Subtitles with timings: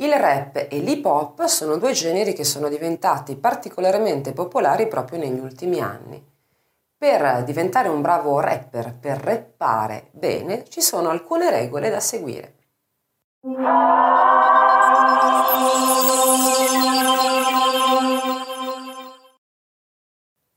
[0.00, 5.40] Il rap e l'hip hop sono due generi che sono diventati particolarmente popolari proprio negli
[5.40, 6.24] ultimi anni.
[6.96, 12.54] Per diventare un bravo rapper, per rappare bene, ci sono alcune regole da seguire.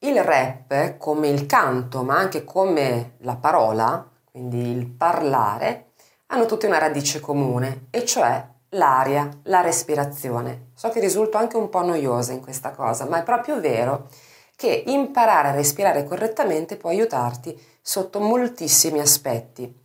[0.00, 5.92] Il rap, come il canto, ma anche come la parola, quindi il parlare,
[6.26, 10.70] hanno tutti una radice comune, e cioè l'aria, la respirazione.
[10.74, 14.08] So che risulto anche un po' noiosa in questa cosa, ma è proprio vero
[14.56, 19.80] che imparare a respirare correttamente può aiutarti sotto moltissimi aspetti,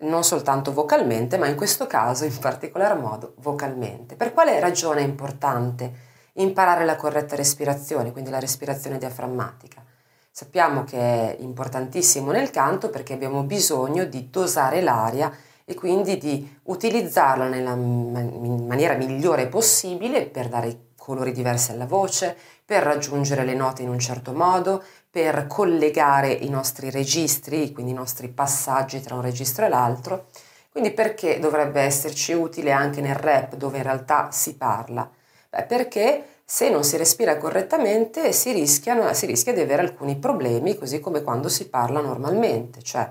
[0.00, 4.16] non soltanto vocalmente, ma in questo caso in particolar modo vocalmente.
[4.16, 9.82] Per quale ragione è importante imparare la corretta respirazione, quindi la respirazione diaframmatica?
[10.30, 15.30] Sappiamo che è importantissimo nel canto perché abbiamo bisogno di dosare l'aria
[15.64, 22.36] e quindi di utilizzarla nella man- maniera migliore possibile per dare colori diversi alla voce,
[22.64, 27.94] per raggiungere le note in un certo modo, per collegare i nostri registri, quindi i
[27.94, 30.26] nostri passaggi tra un registro e l'altro.
[30.70, 35.10] Quindi perché dovrebbe esserci utile anche nel rap dove in realtà si parla?
[35.48, 41.00] Beh, perché se non si respira correttamente si, si rischia di avere alcuni problemi, così
[41.00, 43.10] come quando si parla normalmente, cioè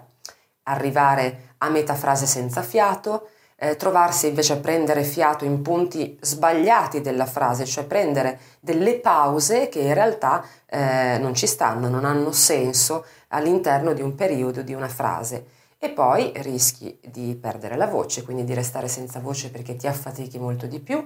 [0.69, 7.01] arrivare a metà frase senza fiato, eh, trovarsi invece a prendere fiato in punti sbagliati
[7.01, 12.31] della frase, cioè prendere delle pause che in realtà eh, non ci stanno, non hanno
[12.31, 15.57] senso all'interno di un periodo di una frase.
[15.77, 20.37] E poi rischi di perdere la voce, quindi di restare senza voce perché ti affatichi
[20.37, 21.05] molto di più,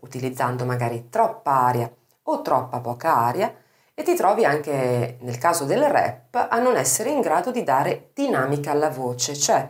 [0.00, 1.92] utilizzando magari troppa aria
[2.24, 3.52] o troppa poca aria
[3.94, 8.10] e ti trovi anche nel caso del rap a non essere in grado di dare
[8.14, 9.68] dinamica alla voce, cioè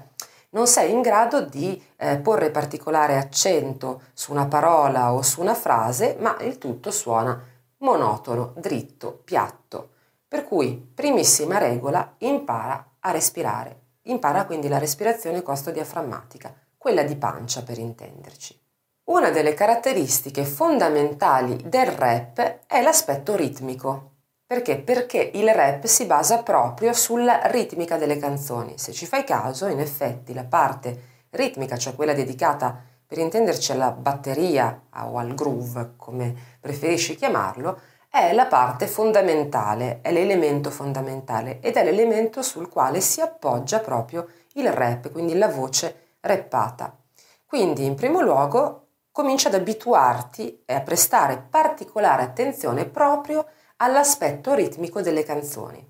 [0.50, 5.54] non sei in grado di eh, porre particolare accento su una parola o su una
[5.54, 7.42] frase, ma il tutto suona
[7.78, 9.90] monotono, dritto, piatto.
[10.28, 13.80] Per cui, primissima regola, impara a respirare.
[14.02, 18.60] Impara quindi la respirazione costo-diaframmatica, quella di pancia per intenderci.
[19.04, 24.11] Una delle caratteristiche fondamentali del rap è l'aspetto ritmico,
[24.52, 24.76] perché?
[24.76, 28.74] Perché il rap si basa proprio sulla ritmica delle canzoni.
[28.76, 33.90] Se ci fai caso, in effetti, la parte ritmica, cioè quella dedicata per intenderci alla
[33.92, 37.80] batteria o al groove, come preferisci chiamarlo,
[38.10, 44.26] è la parte fondamentale, è l'elemento fondamentale ed è l'elemento sul quale si appoggia proprio
[44.56, 46.94] il rap, quindi la voce rappata.
[47.46, 53.46] Quindi, in primo luogo, comincia ad abituarti e a prestare particolare attenzione proprio a
[53.82, 55.84] all'aspetto ritmico delle canzoni.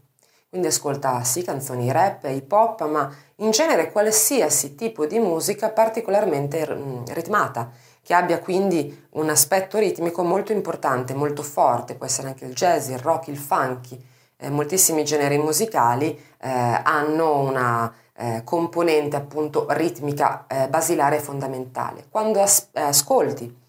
[0.48, 6.66] Quindi ascolta sì canzoni rap hip hop, ma in genere qualsiasi tipo di musica particolarmente
[6.68, 7.70] mm, ritmata,
[8.02, 12.88] che abbia quindi un aspetto ritmico molto importante, molto forte, può essere anche il jazz,
[12.88, 13.98] il rock, il funky.
[14.36, 16.48] Eh, moltissimi generi musicali eh,
[16.82, 22.06] hanno una eh, componente appunto ritmica eh, basilare fondamentale.
[22.10, 23.60] Quando as- ascolti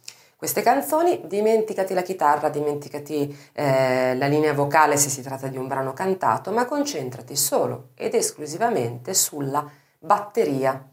[0.44, 5.70] queste canzoni, dimenticati la chitarra, dimenticati eh, la linea vocale se si tratta di un
[5.70, 9.66] brano cantato, ma concentrati solo ed esclusivamente sulla
[10.00, 10.86] batteria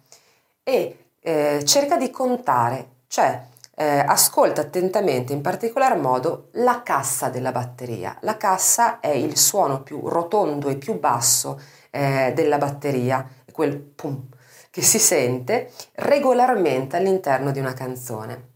[0.62, 3.44] e eh, cerca di contare, cioè
[3.74, 8.16] eh, ascolta attentamente in particolar modo la cassa della batteria.
[8.20, 14.28] La cassa è il suono più rotondo e più basso eh, della batteria, quel pum
[14.70, 18.50] che si sente regolarmente all'interno di una canzone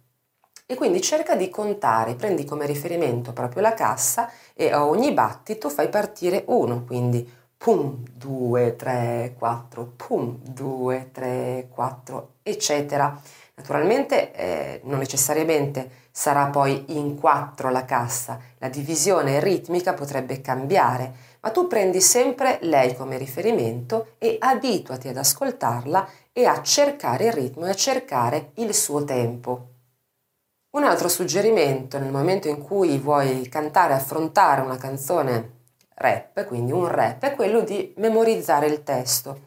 [0.67, 5.69] e quindi cerca di contare, prendi come riferimento proprio la cassa e a ogni battito
[5.69, 13.21] fai partire uno, quindi pum, 2, 3, 4, pum, 2, 3, 4, eccetera.
[13.57, 21.13] Naturalmente eh, non necessariamente sarà poi in 4 la cassa, la divisione ritmica potrebbe cambiare,
[21.41, 27.33] ma tu prendi sempre lei come riferimento e abituati ad ascoltarla e a cercare il
[27.33, 29.74] ritmo e a cercare il suo tempo.
[30.75, 35.51] Un altro suggerimento nel momento in cui vuoi cantare, affrontare una canzone
[35.95, 39.43] rap, quindi un rap, è quello di memorizzare il testo.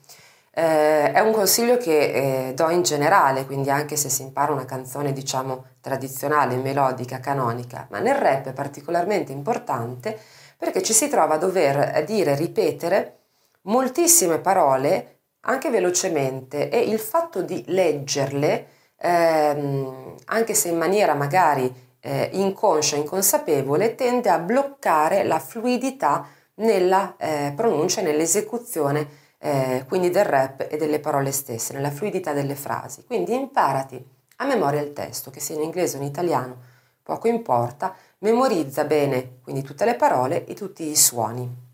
[0.51, 4.63] Eh, è un consiglio che eh, do in generale, quindi anche se si impara una
[4.63, 10.17] canzone diciamo tradizionale, melodica, canonica, ma nel rap è particolarmente importante
[10.57, 13.17] perché ci si trova a dover dire, ripetere
[13.63, 21.73] moltissime parole anche velocemente e il fatto di leggerle ehm, anche se in maniera magari
[21.99, 30.09] eh, inconscia, inconsapevole, tende a bloccare la fluidità nella eh, pronuncia e nell'esecuzione eh, quindi
[30.09, 33.03] del rap e delle parole stesse, nella fluidità delle frasi.
[33.05, 34.03] Quindi imparati
[34.37, 36.57] a memoria il testo, che sia in inglese o in italiano,
[37.03, 41.65] poco importa, memorizza bene quindi tutte le parole e tutti i suoni.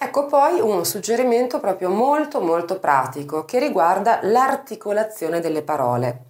[0.00, 6.27] Ecco poi un suggerimento proprio molto molto pratico che riguarda l'articolazione delle parole.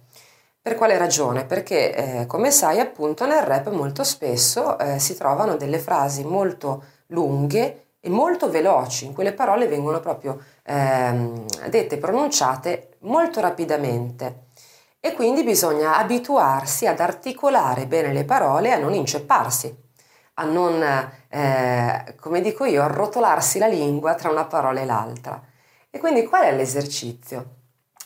[0.69, 1.45] Per quale ragione?
[1.45, 6.83] Perché eh, come sai appunto nel rap molto spesso eh, si trovano delle frasi molto
[7.07, 14.43] lunghe e molto veloci, in cui le parole vengono proprio ehm, dette, pronunciate molto rapidamente
[14.99, 19.75] e quindi bisogna abituarsi ad articolare bene le parole a non incepparsi
[20.35, 20.83] a non,
[21.29, 25.41] eh, come dico io, arrotolarsi la lingua tra una parola e l'altra.
[25.89, 27.58] E quindi qual è l'esercizio?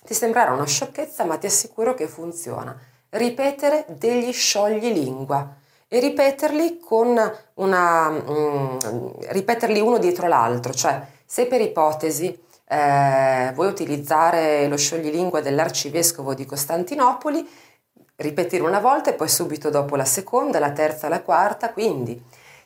[0.05, 2.77] Ti sembrerà una sciocchezza, ma ti assicuro che funziona.
[3.09, 5.55] Ripetere degli sciogli lingua
[5.88, 6.79] e ripeterli
[7.55, 8.77] una mm,
[9.29, 16.45] ripeterli uno dietro l'altro, cioè se per ipotesi eh, vuoi utilizzare lo scioglilingua dell'arcivescovo di
[16.45, 17.47] Costantinopoli,
[18.15, 22.21] ripetere una volta e poi subito dopo la seconda, la terza, la quarta, quindi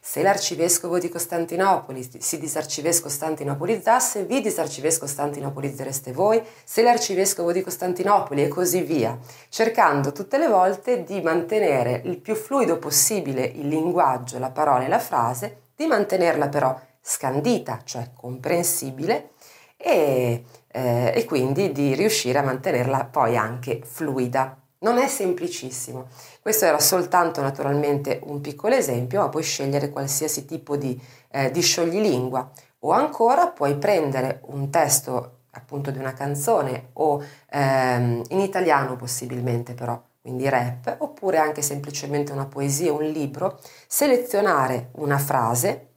[0.09, 8.83] se l'arcivescovo di Costantinopoli si disarcivescostantinopolizzasse, vi disarcivescostantinopolizzereste voi, se l'arcivescovo di Costantinopoli e così
[8.83, 9.19] via,
[9.50, 14.88] cercando tutte le volte di mantenere il più fluido possibile il linguaggio, la parola e
[14.88, 19.31] la frase, di mantenerla però scandita, cioè comprensibile,
[19.75, 24.57] e, eh, e quindi di riuscire a mantenerla poi anche fluida.
[24.79, 26.07] Non è semplicissimo.
[26.41, 31.00] Questo era soltanto naturalmente un piccolo esempio, ma puoi scegliere qualsiasi tipo di,
[31.31, 38.21] eh, di scioglilingua o ancora puoi prendere un testo appunto di una canzone o ehm,
[38.29, 45.18] in italiano possibilmente però, quindi rap, oppure anche semplicemente una poesia, un libro, selezionare una
[45.18, 45.88] frase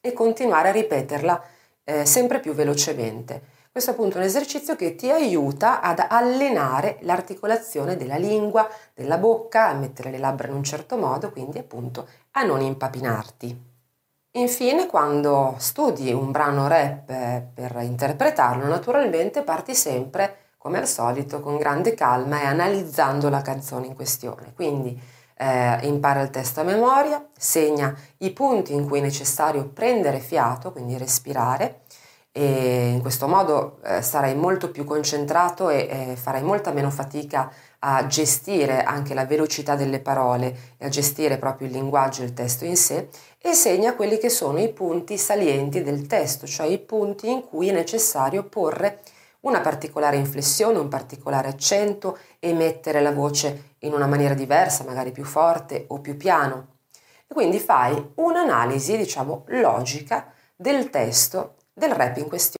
[0.00, 1.44] e continuare a ripeterla
[1.82, 3.53] eh, sempre più velocemente.
[3.74, 9.66] Questo è appunto un esercizio che ti aiuta ad allenare l'articolazione della lingua, della bocca,
[9.66, 13.62] a mettere le labbra in un certo modo, quindi appunto a non impapinarti.
[14.36, 21.40] Infine, quando studi un brano rap eh, per interpretarlo, naturalmente parti sempre, come al solito,
[21.40, 24.52] con grande calma e analizzando la canzone in questione.
[24.54, 24.96] Quindi
[25.36, 30.70] eh, impara il testo a memoria, segna i punti in cui è necessario prendere fiato,
[30.70, 31.80] quindi respirare,
[32.36, 37.48] e in questo modo eh, sarai molto più concentrato e eh, farai molta meno fatica
[37.78, 42.34] a gestire anche la velocità delle parole e a gestire proprio il linguaggio e il
[42.34, 43.08] testo in sé
[43.38, 47.68] e segna quelli che sono i punti salienti del testo, cioè i punti in cui
[47.68, 49.02] è necessario porre
[49.42, 55.12] una particolare inflessione, un particolare accento e mettere la voce in una maniera diversa, magari
[55.12, 56.78] più forte o più piano.
[57.28, 62.52] E quindi fai un'analisi, diciamo, logica del testo del rap in questione.